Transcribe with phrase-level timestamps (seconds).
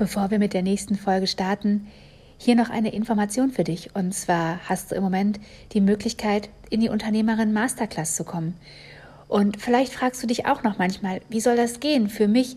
[0.00, 1.86] Bevor wir mit der nächsten Folge starten,
[2.38, 3.94] hier noch eine Information für dich.
[3.94, 5.38] Und zwar hast du im Moment
[5.72, 8.56] die Möglichkeit, in die Unternehmerin Masterclass zu kommen.
[9.28, 12.56] Und vielleicht fragst du dich auch noch manchmal, wie soll das gehen für mich,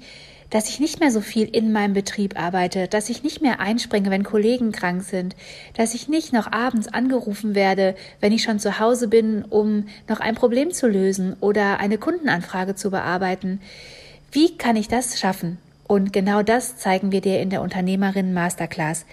[0.51, 4.09] dass ich nicht mehr so viel in meinem Betrieb arbeite, dass ich nicht mehr einspringe,
[4.09, 5.35] wenn Kollegen krank sind,
[5.75, 10.21] dass ich nicht noch abends angerufen werde, wenn ich schon zu Hause bin, um noch
[10.21, 13.59] ein Problem zu lösen oder eine Kundenanfrage zu bearbeiten.
[14.31, 15.57] Wie kann ich das schaffen?
[15.85, 19.05] Und genau das zeigen wir dir in der Unternehmerinnen Masterclass.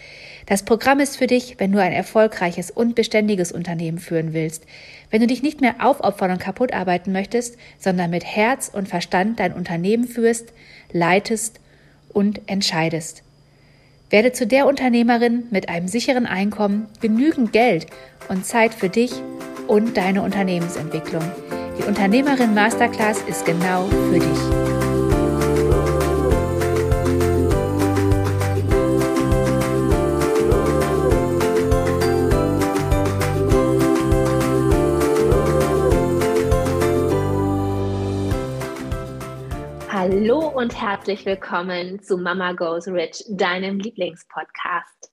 [0.46, 4.64] Das Programm ist für dich, wenn du ein erfolgreiches und beständiges Unternehmen führen willst.
[5.10, 9.40] Wenn du dich nicht mehr aufopfern und kaputt arbeiten möchtest, sondern mit Herz und Verstand
[9.40, 10.52] dein Unternehmen führst,
[10.92, 11.60] leitest
[12.12, 13.22] und entscheidest.
[14.08, 17.86] Werde zu der Unternehmerin mit einem sicheren Einkommen, genügend Geld
[18.28, 19.12] und Zeit für dich
[19.68, 21.22] und deine Unternehmensentwicklung.
[21.78, 24.69] Die Unternehmerin Masterclass ist genau für dich.
[40.02, 45.12] Hallo und herzlich willkommen zu Mama Goes Rich, deinem Lieblingspodcast.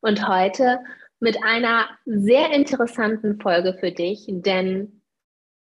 [0.00, 0.80] Und heute
[1.20, 5.02] mit einer sehr interessanten Folge für dich, denn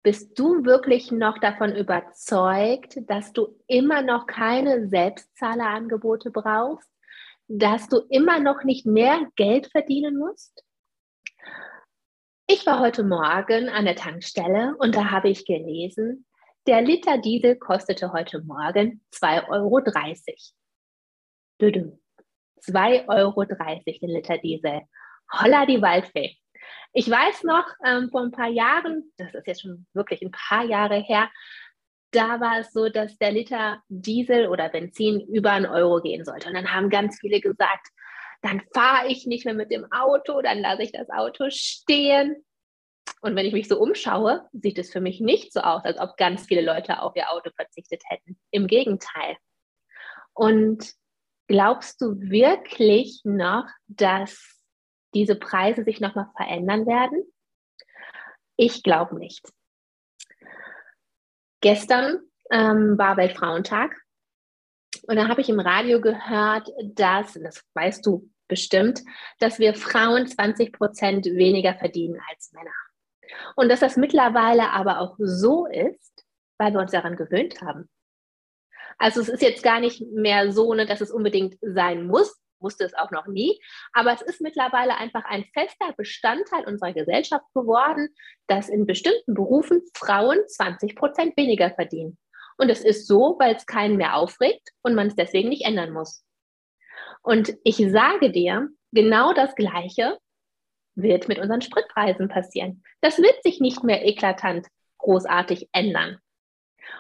[0.04, 6.90] bist du wirklich noch davon überzeugt, dass du immer noch keine Selbstzahlerangebote brauchst,
[7.50, 10.64] dass du immer noch nicht mehr Geld verdienen musst?
[12.48, 16.25] Ich war heute Morgen an der Tankstelle und da habe ich gelesen,
[16.68, 19.78] der Liter Diesel kostete heute Morgen 2,30 Euro.
[22.68, 24.82] 2,30 Euro der Liter Diesel.
[25.32, 26.36] Holla die Waldfee.
[26.94, 30.64] Ich weiß noch, ähm, vor ein paar Jahren, das ist jetzt schon wirklich ein paar
[30.64, 31.30] Jahre her,
[32.12, 36.48] da war es so, dass der Liter Diesel oder Benzin über einen Euro gehen sollte.
[36.48, 37.90] Und dann haben ganz viele gesagt,
[38.42, 42.44] dann fahre ich nicht mehr mit dem Auto, dann lasse ich das Auto stehen.
[43.22, 46.18] Und wenn ich mich so umschaue, sieht es für mich nicht so aus, als ob
[46.18, 48.38] ganz viele Leute auf ihr Auto verzichtet hätten.
[48.52, 49.38] Im Gegenteil.
[50.34, 50.94] Und
[51.48, 54.62] glaubst du wirklich noch, dass
[55.14, 57.24] diese Preise sich nochmal verändern werden?
[58.58, 59.48] Ich glaube nicht.
[61.62, 62.20] Gestern
[62.52, 63.96] ähm, war Weltfrauentag
[65.08, 69.02] und da habe ich im Radio gehört, dass, das weißt du bestimmt,
[69.40, 72.72] dass wir Frauen 20 Prozent weniger verdienen als Männer.
[73.56, 76.26] Und dass das mittlerweile aber auch so ist,
[76.58, 77.90] weil wir uns daran gewöhnt haben.
[78.98, 82.86] Also es ist jetzt gar nicht mehr so, ne, dass es unbedingt sein muss, wusste
[82.86, 83.60] es auch noch nie,
[83.94, 88.10] aber es ist mittlerweile einfach ein fester Bestandteil unserer Gesellschaft geworden,
[88.48, 92.18] dass in bestimmten Berufen Frauen 20 Prozent weniger verdienen.
[92.58, 95.92] Und es ist so, weil es keinen mehr aufregt und man es deswegen nicht ändern
[95.92, 96.24] muss.
[97.22, 100.18] Und ich sage dir, genau das Gleiche
[100.96, 102.84] wird mit unseren Spritpreisen passieren.
[103.02, 104.68] Das wird sich nicht mehr eklatant
[104.98, 106.20] großartig ändern.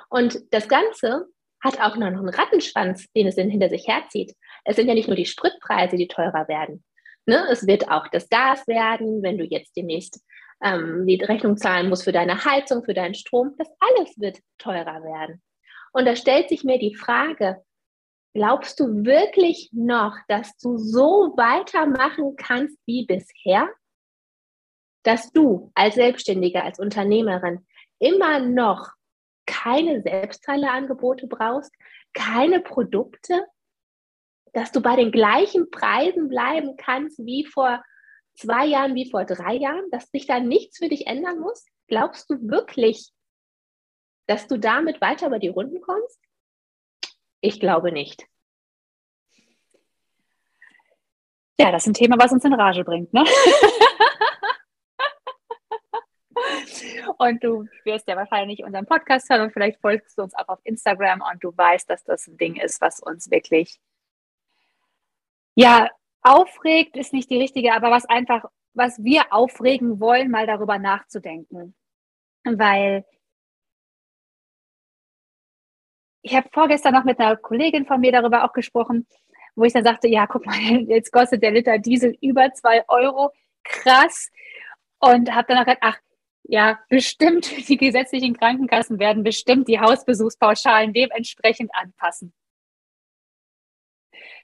[0.09, 1.27] Und das Ganze
[1.63, 4.35] hat auch noch einen Rattenschwanz, den es hinter sich herzieht.
[4.63, 6.83] Es sind ja nicht nur die Spritpreise, die teurer werden.
[7.25, 7.43] Ne?
[7.49, 10.23] Es wird auch das Gas werden, wenn du jetzt demnächst
[10.63, 13.55] ähm, die Rechnung zahlen musst für deine Heizung, für deinen Strom.
[13.57, 15.41] Das alles wird teurer werden.
[15.91, 17.63] Und da stellt sich mir die Frage,
[18.33, 23.69] glaubst du wirklich noch, dass du so weitermachen kannst wie bisher?
[25.05, 27.65] Dass du als Selbstständige, als Unternehmerin
[27.99, 28.89] immer noch
[29.45, 31.71] keine Selbstteilerangebote brauchst,
[32.13, 33.45] keine Produkte,
[34.51, 37.83] dass du bei den gleichen Preisen bleiben kannst wie vor
[38.33, 41.65] zwei Jahren, wie vor drei Jahren, dass sich da nichts für dich ändern muss?
[41.87, 43.11] Glaubst du wirklich,
[44.25, 46.19] dass du damit weiter über die Runden kommst?
[47.41, 48.25] Ich glaube nicht.
[51.59, 53.23] Ja, das ist ein Thema, was uns in Rage bringt, ne?
[57.17, 60.59] Und du wirst ja wahrscheinlich unseren Podcast hören und vielleicht folgst du uns auch auf
[60.63, 63.79] Instagram und du weißt, dass das ein Ding ist, was uns wirklich,
[65.55, 65.89] ja,
[66.21, 68.45] aufregt, ist nicht die richtige, aber was einfach
[68.75, 71.73] was wir aufregen wollen, mal darüber nachzudenken.
[72.43, 73.05] Weil
[76.21, 79.07] ich habe vorgestern noch mit einer Kollegin von mir darüber auch gesprochen,
[79.55, 80.55] wo ich dann sagte, ja, guck mal,
[80.87, 83.31] jetzt kostet der Liter Diesel über zwei Euro.
[83.63, 84.29] Krass.
[84.99, 85.99] Und habe dann auch gesagt, ach,
[86.47, 92.33] ja, bestimmt die gesetzlichen Krankenkassen werden bestimmt die Hausbesuchspauschalen dementsprechend anpassen.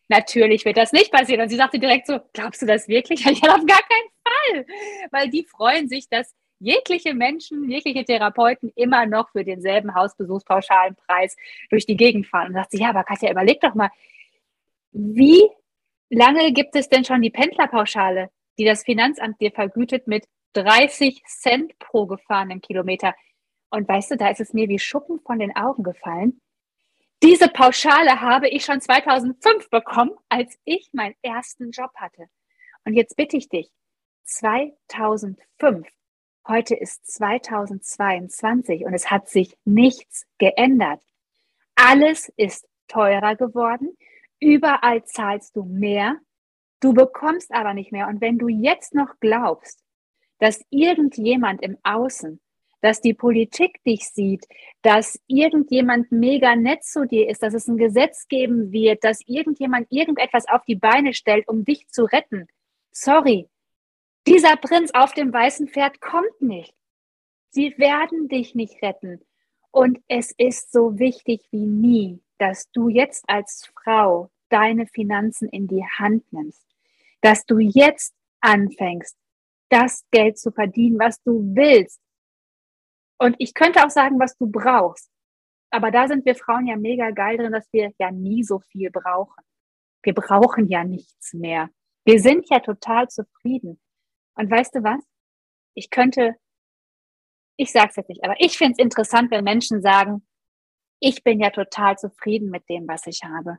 [0.07, 1.41] Natürlich wird das nicht passieren.
[1.41, 3.23] Und sie sagte direkt so, glaubst du das wirklich?
[3.25, 4.65] Ja, auf gar keinen Fall.
[5.11, 11.37] Weil die freuen sich, dass jegliche Menschen, jegliche Therapeuten immer noch für denselben Hausbesuchspauschalen-Preis
[11.69, 12.49] durch die Gegend fahren.
[12.49, 13.89] Und sagt sie, ja, aber Katja, überleg doch mal,
[14.91, 15.47] wie
[16.09, 21.77] lange gibt es denn schon die Pendlerpauschale, die das Finanzamt dir vergütet mit 30 Cent
[21.79, 23.15] pro gefahrenen Kilometer?
[23.69, 26.41] Und weißt du, da ist es mir wie Schuppen von den Augen gefallen.
[27.23, 32.27] Diese Pauschale habe ich schon 2005 bekommen, als ich meinen ersten Job hatte.
[32.83, 33.71] Und jetzt bitte ich dich,
[34.23, 35.87] 2005,
[36.47, 41.01] heute ist 2022 und es hat sich nichts geändert.
[41.75, 43.95] Alles ist teurer geworden.
[44.39, 46.17] Überall zahlst du mehr,
[46.79, 48.07] du bekommst aber nicht mehr.
[48.07, 49.83] Und wenn du jetzt noch glaubst,
[50.41, 52.41] dass irgendjemand im Außen,
[52.81, 54.47] dass die Politik dich sieht,
[54.81, 59.85] dass irgendjemand mega nett zu dir ist, dass es ein Gesetz geben wird, dass irgendjemand
[59.91, 62.47] irgendetwas auf die Beine stellt, um dich zu retten.
[62.91, 63.49] Sorry,
[64.25, 66.73] dieser Prinz auf dem weißen Pferd kommt nicht.
[67.51, 69.21] Sie werden dich nicht retten.
[69.69, 75.67] Und es ist so wichtig wie nie, dass du jetzt als Frau deine Finanzen in
[75.67, 76.65] die Hand nimmst,
[77.21, 79.15] dass du jetzt anfängst,
[79.71, 81.99] das Geld zu verdienen, was du willst.
[83.17, 85.09] Und ich könnte auch sagen, was du brauchst.
[85.71, 88.91] Aber da sind wir Frauen ja mega geil drin, dass wir ja nie so viel
[88.91, 89.41] brauchen.
[90.03, 91.69] Wir brauchen ja nichts mehr.
[92.03, 93.79] Wir sind ja total zufrieden.
[94.35, 95.01] Und weißt du was?
[95.73, 96.35] Ich könnte,
[97.57, 100.27] ich sag's jetzt nicht, aber ich finde es interessant, wenn Menschen sagen,
[100.99, 103.57] ich bin ja total zufrieden mit dem, was ich habe.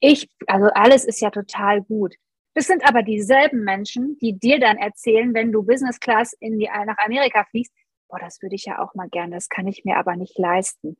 [0.00, 2.14] Ich, also alles ist ja total gut.
[2.54, 6.66] Das sind aber dieselben Menschen, die dir dann erzählen, wenn du Business Class in die,
[6.66, 7.72] nach Amerika fliegst,
[8.08, 10.96] boah, das würde ich ja auch mal gerne, das kann ich mir aber nicht leisten.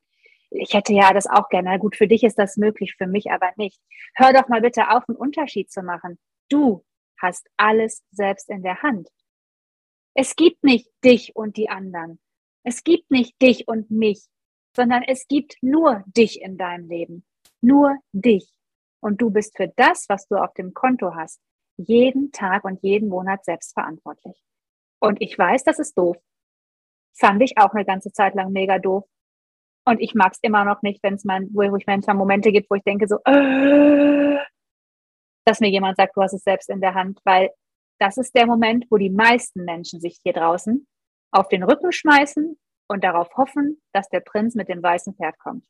[0.51, 1.79] Ich hätte ja das auch gerne.
[1.79, 3.81] gut, für dich ist das möglich, für mich aber nicht.
[4.15, 6.19] Hör doch mal bitte auf, einen Unterschied zu machen.
[6.49, 6.85] Du
[7.21, 9.09] hast alles selbst in der Hand.
[10.15, 12.21] Es gibt nicht dich und die anderen.
[12.62, 14.29] Es gibt nicht dich und mich
[14.75, 17.25] sondern es gibt nur dich in deinem Leben.
[17.61, 18.53] Nur dich.
[19.05, 21.39] Und du bist für das, was du auf dem Konto hast,
[21.77, 24.43] jeden Tag und jeden Monat selbst verantwortlich.
[24.99, 26.17] Und ich weiß, das ist doof.
[27.15, 29.05] Fand ich auch eine ganze Zeit lang mega doof.
[29.85, 32.71] Und ich mag es immer noch nicht, wenn es mal, wo ich manchmal Momente gibt,
[32.71, 34.39] wo ich denke so, äh,
[35.45, 37.51] dass mir jemand sagt, du hast es selbst in der Hand, weil
[37.99, 40.87] das ist der Moment, wo die meisten Menschen sich hier draußen
[41.31, 42.59] auf den Rücken schmeißen
[42.89, 45.67] und darauf hoffen, dass der Prinz mit dem weißen Pferd kommt.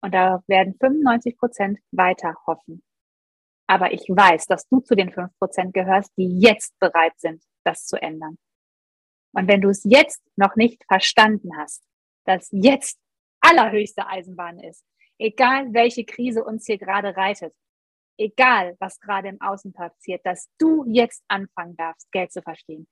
[0.00, 2.82] Und da werden 95 Prozent weiter hoffen.
[3.66, 7.84] Aber ich weiß, dass du zu den 5 Prozent gehörst, die jetzt bereit sind, das
[7.84, 8.38] zu ändern.
[9.32, 11.82] Und wenn du es jetzt noch nicht verstanden hast,
[12.24, 12.98] dass jetzt
[13.40, 14.84] allerhöchste Eisenbahn ist,
[15.18, 17.54] egal welche Krise uns hier gerade reitet,
[18.18, 22.88] egal was gerade im Außen passiert, dass du jetzt anfangen darfst, Geld zu verstehen,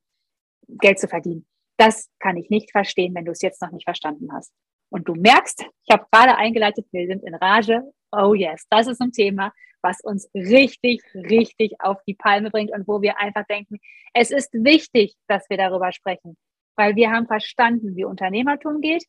[0.68, 1.46] Geld zu verdienen.
[1.78, 4.52] Das kann ich nicht verstehen, wenn du es jetzt noch nicht verstanden hast.
[4.90, 7.82] Und du merkst, ich habe gerade eingeleitet, wir sind in Rage.
[8.12, 9.52] Oh yes, das ist ein Thema,
[9.82, 13.78] was uns richtig, richtig auf die Palme bringt und wo wir einfach denken,
[14.14, 16.36] es ist wichtig, dass wir darüber sprechen,
[16.76, 19.04] weil wir haben verstanden, wie Unternehmertum geht.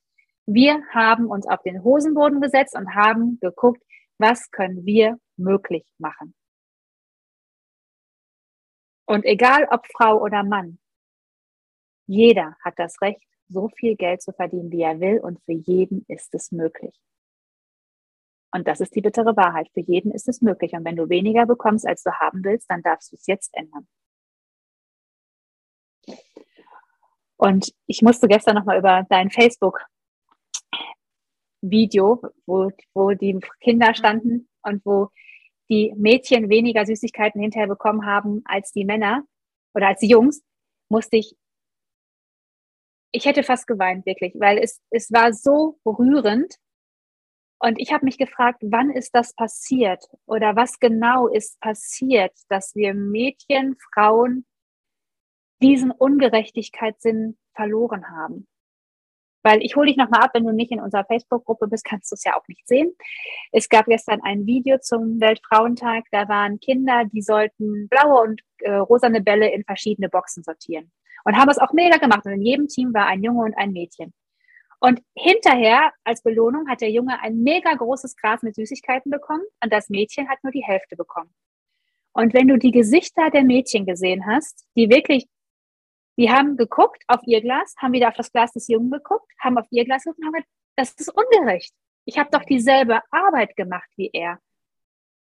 [0.46, 3.82] Wir haben uns auf den Hosenboden gesetzt und haben geguckt,
[4.18, 6.34] was können wir möglich machen.
[9.06, 10.80] Und egal ob Frau oder Mann,
[12.08, 16.06] jeder hat das Recht, so viel Geld zu verdienen, wie er will, und für jeden
[16.08, 17.00] ist es möglich.
[18.52, 19.70] Und das ist die bittere Wahrheit.
[19.74, 20.74] Für jeden ist es möglich.
[20.74, 23.88] Und wenn du weniger bekommst, als du haben willst, dann darfst du es jetzt ändern.
[27.38, 35.10] Und ich musste gestern nochmal über dein Facebook-Video, wo, wo die Kinder standen und wo
[35.70, 39.24] die Mädchen weniger Süßigkeiten hinterher bekommen haben als die Männer
[39.76, 40.42] oder als die Jungs,
[40.90, 41.36] musste ich
[43.12, 46.56] ich hätte fast geweint, wirklich, weil es, es war so rührend.
[47.60, 52.76] Und ich habe mich gefragt, wann ist das passiert oder was genau ist passiert, dass
[52.76, 54.46] wir Mädchen, Frauen
[55.62, 58.48] diesen Ungerechtigkeitssinn verloren haben.
[59.44, 62.16] Weil ich hole dich nochmal ab, wenn du nicht in unserer Facebook-Gruppe bist, kannst du
[62.16, 62.94] es ja auch nicht sehen.
[63.52, 66.04] Es gab gestern ein Video zum Weltfrauentag.
[66.12, 70.92] Da waren Kinder, die sollten blaue und äh, rosane Bälle in verschiedene Boxen sortieren.
[71.28, 72.26] Und haben es auch mega gemacht.
[72.26, 74.14] Und in jedem Team war ein Junge und ein Mädchen.
[74.80, 79.74] Und hinterher, als Belohnung, hat der Junge ein mega großes Gras mit Süßigkeiten bekommen und
[79.74, 81.34] das Mädchen hat nur die Hälfte bekommen.
[82.14, 85.28] Und wenn du die Gesichter der Mädchen gesehen hast, die wirklich,
[86.18, 89.58] die haben geguckt auf ihr Glas, haben wieder auf das Glas des Jungen geguckt, haben
[89.58, 91.74] auf ihr Glas geguckt und haben gesagt, das ist ungerecht.
[92.06, 94.40] Ich habe doch dieselbe Arbeit gemacht wie er.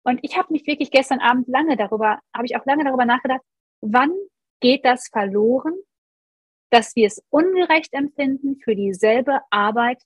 [0.05, 3.43] Und ich habe mich wirklich gestern Abend lange darüber, habe ich auch lange darüber nachgedacht,
[3.81, 4.13] wann
[4.61, 5.75] geht das verloren,
[6.71, 10.03] dass wir es ungerecht empfinden, für dieselbe Arbeit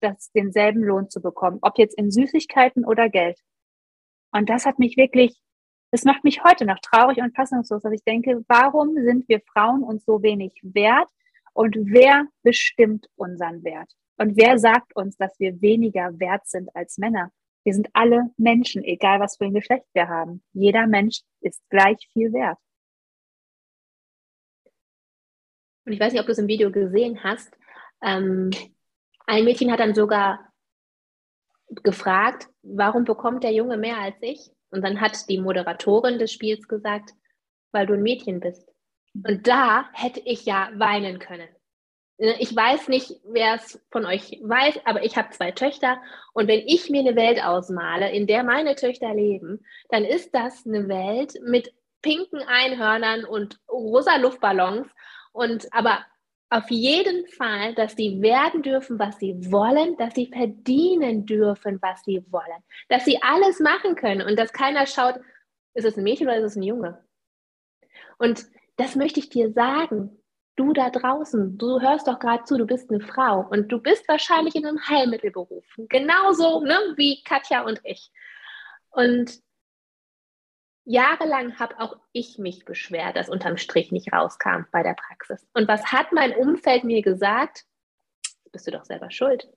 [0.00, 3.38] das, denselben Lohn zu bekommen, ob jetzt in Süßigkeiten oder Geld.
[4.32, 5.38] Und das hat mich wirklich,
[5.90, 9.82] das macht mich heute noch traurig und fassungslos, dass ich denke, warum sind wir Frauen
[9.82, 11.08] uns so wenig wert
[11.52, 13.92] und wer bestimmt unseren Wert?
[14.16, 17.30] Und wer sagt uns, dass wir weniger wert sind als Männer?
[17.64, 20.42] Wir sind alle Menschen, egal was für ein Geschlecht wir haben.
[20.52, 22.58] Jeder Mensch ist gleich viel wert.
[25.84, 27.56] Und ich weiß nicht, ob du es im Video gesehen hast.
[28.02, 28.50] Ähm,
[29.26, 30.52] ein Mädchen hat dann sogar
[31.82, 34.50] gefragt, warum bekommt der Junge mehr als ich?
[34.70, 37.10] Und dann hat die Moderatorin des Spiels gesagt,
[37.72, 38.68] weil du ein Mädchen bist.
[39.14, 41.48] Und da hätte ich ja weinen können.
[42.16, 46.00] Ich weiß nicht, wer es von euch weiß, aber ich habe zwei Töchter.
[46.32, 50.64] Und wenn ich mir eine Welt ausmale, in der meine Töchter leben, dann ist das
[50.64, 51.72] eine Welt mit
[52.02, 54.86] pinken Einhörnern und rosa Luftballons
[55.34, 56.04] und aber
[56.48, 62.04] auf jeden Fall, dass sie werden dürfen, was sie wollen, dass sie verdienen dürfen, was
[62.04, 65.16] sie wollen, dass sie alles machen können und dass keiner schaut,
[65.74, 67.04] ist es ein Mädchen oder ist es ein Junge?
[68.18, 70.20] Und das möchte ich dir sagen.
[70.56, 74.06] Du da draußen, du hörst doch gerade zu, du bist eine Frau und du bist
[74.06, 75.64] wahrscheinlich in einem Heilmittelberuf.
[75.88, 78.12] Genauso ne, wie Katja und ich.
[78.90, 79.40] Und
[80.84, 85.46] jahrelang habe auch ich mich beschwert, dass unterm Strich nicht rauskam bei der Praxis.
[85.54, 87.64] Und was hat mein Umfeld mir gesagt?
[88.52, 89.48] Bist du doch selber schuld.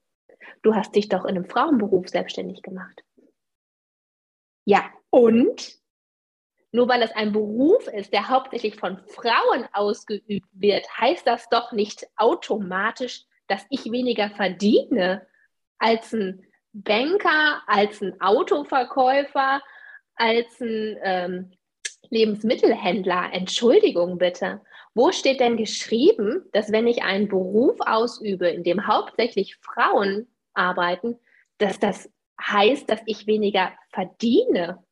[0.62, 3.04] Du hast dich doch in einem Frauenberuf selbstständig gemacht.
[4.66, 5.78] Ja, und?
[6.72, 11.72] Nur weil es ein Beruf ist, der hauptsächlich von Frauen ausgeübt wird, heißt das doch
[11.72, 15.26] nicht automatisch, dass ich weniger verdiene
[15.78, 19.62] als ein Banker, als ein Autoverkäufer,
[20.18, 21.52] als ein ähm,
[22.10, 23.30] Lebensmittelhändler.
[23.32, 24.62] Entschuldigung bitte.
[24.94, 31.20] Wo steht denn geschrieben, dass wenn ich einen Beruf ausübe, in dem hauptsächlich Frauen arbeiten,
[31.60, 34.84] dass das heißt, dass ich weniger verdiene?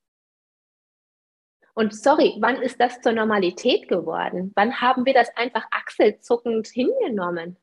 [1.74, 4.54] Und sorry, wann ist das zur Normalität geworden?
[4.56, 7.58] Wann haben wir das einfach achselzuckend hingenommen?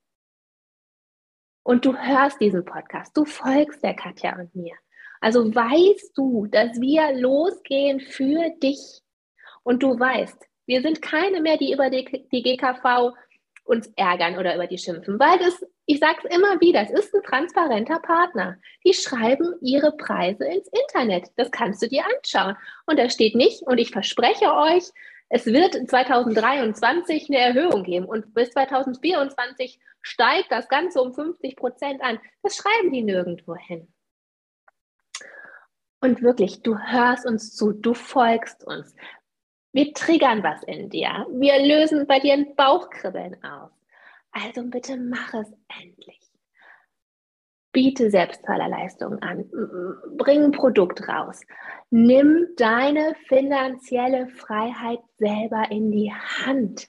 [1.65, 4.75] Und du hörst diesen Podcast, du folgst der Katja und mir.
[5.23, 9.01] Also weißt du, dass wir losgehen für dich.
[9.63, 10.37] Und du weißt,
[10.67, 13.13] wir sind keine mehr, die über die, die GKV
[13.63, 17.15] uns ärgern oder über die schimpfen, weil das, ich sage es immer wieder, es ist
[17.15, 18.59] ein transparenter Partner.
[18.85, 21.31] Die schreiben ihre Preise ins Internet.
[21.37, 22.57] Das kannst du dir anschauen.
[22.87, 24.91] Und da steht nicht, und ich verspreche euch,
[25.29, 32.03] es wird 2023 eine Erhöhung geben und bis 2024 steigt das Ganze um 50 Prozent
[32.03, 32.19] an.
[32.43, 33.92] Das schreiben die nirgendwo hin.
[36.03, 38.95] Und wirklich, du hörst uns zu, du folgst uns.
[39.73, 41.27] Wir triggern was in dir.
[41.31, 43.71] Wir lösen bei dir ein Bauchkribbeln aus.
[44.33, 46.21] Also bitte mach es endlich.
[47.71, 49.49] Biete Selbstzahlerleistungen an.
[50.17, 51.41] Bring ein Produkt raus.
[51.91, 56.89] Nimm deine finanzielle Freiheit selber in die Hand.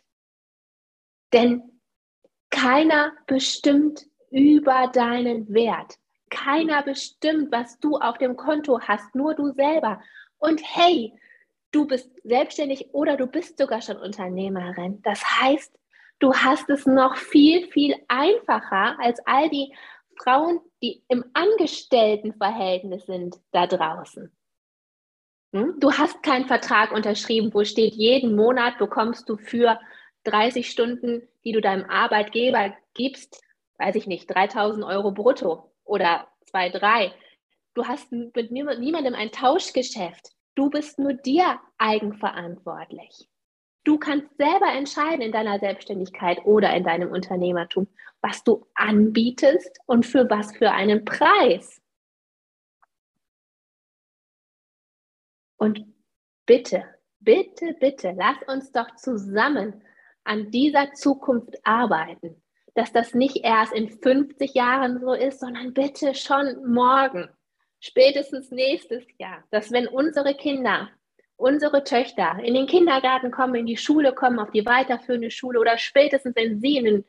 [1.32, 1.80] Denn
[2.50, 6.00] keiner bestimmt über deinen Wert.
[6.34, 10.02] Keiner bestimmt, was du auf dem Konto hast, nur du selber.
[10.40, 11.14] Und hey,
[11.72, 15.02] du bist selbstständig oder du bist sogar schon Unternehmerin.
[15.04, 15.78] Das heißt,
[16.20, 19.74] du hast es noch viel, viel einfacher als all die
[20.18, 24.32] Frauen, die im Angestelltenverhältnis sind da draußen.
[25.54, 25.80] Hm?
[25.80, 29.80] Du hast keinen Vertrag unterschrieben, wo steht, jeden Monat bekommst du für
[30.24, 33.42] 30 Stunden, die du deinem Arbeitgeber gibst,
[33.78, 37.14] weiß ich nicht, 3000 Euro brutto oder zwei, drei.
[37.74, 40.30] Du hast mit niemandem ein Tauschgeschäft.
[40.56, 43.28] Du bist nur dir eigenverantwortlich.
[43.84, 47.88] Du kannst selber entscheiden in deiner Selbstständigkeit oder in deinem Unternehmertum,
[48.22, 51.82] was du anbietest und für was für einen Preis.
[55.58, 55.86] Und
[56.46, 56.86] bitte,
[57.20, 59.84] bitte, bitte, lass uns doch zusammen
[60.24, 62.43] an dieser Zukunft arbeiten.
[62.76, 67.30] Dass das nicht erst in 50 Jahren so ist, sondern bitte schon morgen,
[67.80, 70.90] spätestens nächstes Jahr, dass wenn unsere Kinder,
[71.36, 75.78] unsere Töchter in den Kindergarten kommen, in die Schule kommen, auf die weiterführende Schule oder
[75.78, 77.06] spätestens wenn sie in den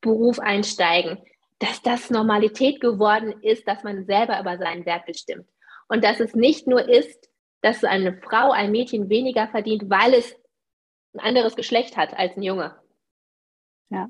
[0.00, 1.18] Beruf einsteigen,
[1.58, 5.48] dass das Normalität geworden ist, dass man selber über seinen Wert bestimmt.
[5.88, 7.30] Und dass es nicht nur ist,
[7.60, 10.34] dass eine Frau, ein Mädchen weniger verdient, weil es
[11.14, 12.76] ein anderes Geschlecht hat als ein Junge.
[13.90, 14.08] Ja.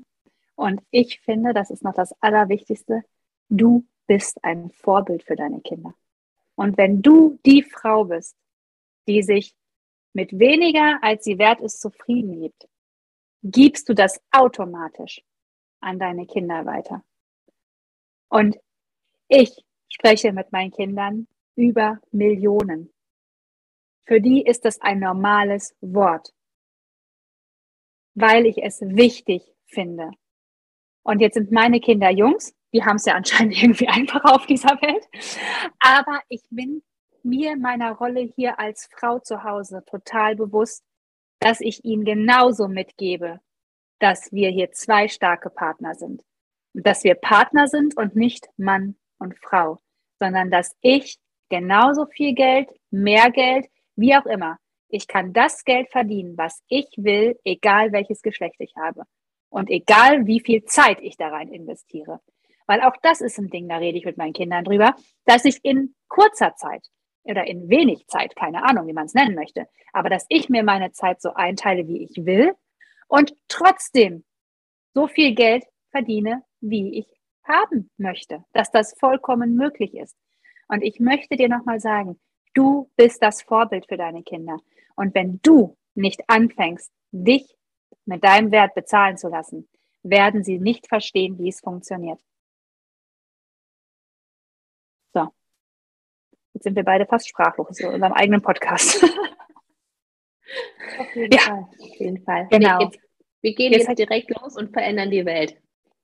[0.55, 3.03] Und ich finde, das ist noch das Allerwichtigste.
[3.49, 5.93] Du bist ein Vorbild für deine Kinder.
[6.55, 8.35] Und wenn du die Frau bist,
[9.07, 9.55] die sich
[10.13, 12.69] mit weniger, als sie wert ist, zufrieden gibt,
[13.43, 15.21] gibst du das automatisch
[15.81, 17.03] an deine Kinder weiter.
[18.29, 18.57] Und
[19.27, 22.91] ich spreche mit meinen Kindern über Millionen.
[24.05, 26.33] Für die ist das ein normales Wort,
[28.13, 30.11] weil ich es wichtig finde.
[31.05, 34.81] Und jetzt sind meine Kinder Jungs, die haben es ja anscheinend irgendwie einfacher auf dieser
[34.81, 35.07] Welt.
[35.79, 36.81] Aber ich bin
[37.23, 40.83] mir meiner Rolle hier als Frau zu Hause total bewusst,
[41.39, 43.39] dass ich ihnen genauso mitgebe,
[43.99, 46.23] dass wir hier zwei starke Partner sind.
[46.73, 49.79] Dass wir Partner sind und nicht Mann und Frau,
[50.19, 51.19] sondern dass ich
[51.49, 54.57] genauso viel Geld, mehr Geld, wie auch immer,
[54.89, 59.03] ich kann das Geld verdienen, was ich will, egal welches Geschlecht ich habe.
[59.55, 62.19] Und egal wie viel Zeit ich da rein investiere.
[62.67, 64.93] Weil auch das ist ein Ding, da rede ich mit meinen Kindern drüber,
[65.23, 66.85] dass ich in kurzer Zeit
[67.23, 70.61] oder in wenig Zeit, keine Ahnung, wie man es nennen möchte, aber dass ich mir
[70.61, 72.53] meine Zeit so einteile, wie ich will
[73.07, 74.25] und trotzdem
[74.93, 77.07] so viel Geld verdiene, wie ich
[77.45, 80.17] haben möchte, dass das vollkommen möglich ist.
[80.67, 82.19] Und ich möchte dir nochmal sagen,
[82.55, 84.57] du bist das Vorbild für deine Kinder.
[84.97, 87.55] Und wenn du nicht anfängst, dich
[88.05, 89.67] mit deinem Wert bezahlen zu lassen,
[90.03, 92.19] werden sie nicht verstehen, wie es funktioniert.
[95.13, 95.29] So.
[96.53, 99.03] Jetzt sind wir beide fast sprachlos in unserem eigenen Podcast.
[100.99, 101.39] Auf jeden ja.
[101.39, 101.67] Fall.
[101.79, 102.47] Auf jeden Fall.
[102.49, 102.77] Genau.
[102.77, 102.99] Nee, jetzt,
[103.41, 105.57] wir gehen jetzt, jetzt direkt los und verändern die Welt.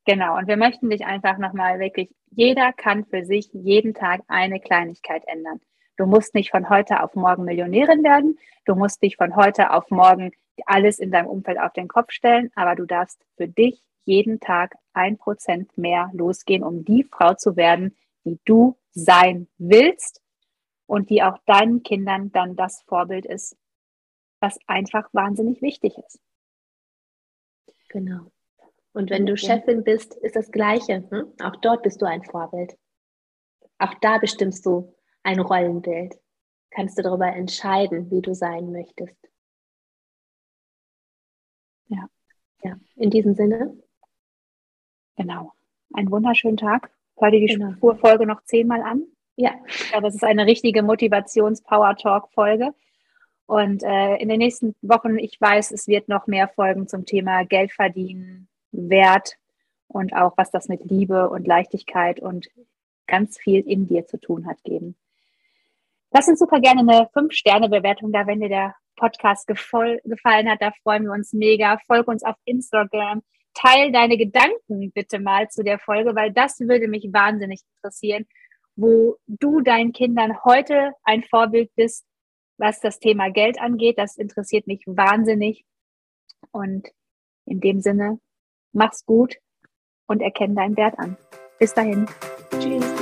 [0.05, 0.38] Genau.
[0.38, 5.24] Und wir möchten dich einfach nochmal wirklich, jeder kann für sich jeden Tag eine Kleinigkeit
[5.27, 5.59] ändern.
[5.98, 8.40] Du musst nicht von heute auf morgen Millionärin werden.
[8.66, 10.31] Du musst dich von heute auf morgen
[10.66, 14.75] alles in deinem Umfeld auf den Kopf stellen, aber du darfst für dich jeden Tag
[14.94, 20.22] ein Prozent mehr losgehen, um die Frau zu werden, die du sein willst
[20.85, 23.55] und die auch deinen Kindern dann das Vorbild ist,
[24.40, 26.20] was einfach wahnsinnig wichtig ist.
[27.90, 28.31] Genau.
[28.94, 31.07] Und wenn du Chefin bist, ist das Gleiche.
[31.09, 31.33] Hm?
[31.42, 32.77] Auch dort bist du ein Vorbild.
[33.77, 36.20] Auch da bestimmst du ein Rollenbild.
[36.72, 39.30] Kannst du darüber entscheiden, wie du sein möchtest.
[42.63, 43.75] Ja, in diesem Sinne.
[45.15, 45.53] Genau.
[45.93, 46.91] Einen wunderschönen Tag.
[47.17, 47.95] Hör dir die genau.
[47.95, 49.03] Folge noch zehnmal an.
[49.35, 49.53] Ja.
[49.91, 50.01] ja.
[50.01, 52.74] Das ist eine richtige Motivations-Power-Talk-Folge.
[53.45, 57.43] Und äh, in den nächsten Wochen, ich weiß, es wird noch mehr Folgen zum Thema
[57.43, 59.35] Geld verdienen, Wert
[59.87, 62.47] und auch was das mit Liebe und Leichtigkeit und
[63.07, 64.95] ganz viel in dir zu tun hat geben.
[66.11, 70.61] Lass uns super gerne eine 5-Sterne-Bewertung da, wenn dir der Podcast gefallen hat.
[70.61, 71.77] Da freuen wir uns mega.
[71.87, 73.21] Folge uns auf Instagram.
[73.53, 78.25] Teil deine Gedanken bitte mal zu der Folge, weil das würde mich wahnsinnig interessieren,
[78.75, 82.05] wo du deinen Kindern heute ein Vorbild bist,
[82.57, 83.97] was das Thema Geld angeht.
[83.97, 85.65] Das interessiert mich wahnsinnig.
[86.51, 86.87] Und
[87.45, 88.19] in dem Sinne,
[88.71, 89.35] mach's gut
[90.07, 91.17] und erkenne deinen Wert an.
[91.59, 92.07] Bis dahin.
[92.59, 93.00] Tschüss.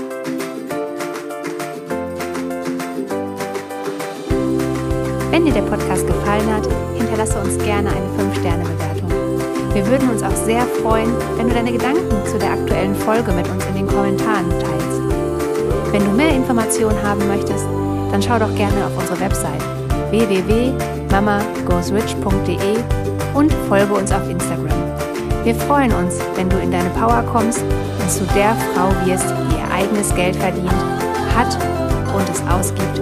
[5.40, 9.10] Wenn dir der Podcast gefallen hat, hinterlasse uns gerne eine 5-Sterne-Bewertung.
[9.74, 13.48] Wir würden uns auch sehr freuen, wenn du deine Gedanken zu der aktuellen Folge mit
[13.48, 15.02] uns in den Kommentaren teilst.
[15.94, 17.66] Wenn du mehr Informationen haben möchtest,
[18.12, 19.64] dann schau doch gerne auf unsere Website
[20.10, 22.78] www.mamagoesrich.de
[23.34, 24.92] und folge uns auf Instagram.
[25.46, 29.56] Wir freuen uns, wenn du in deine Power kommst und zu der Frau wirst, die
[29.56, 30.76] ihr eigenes Geld verdient,
[31.34, 31.58] hat
[32.14, 33.00] und es ausgibt,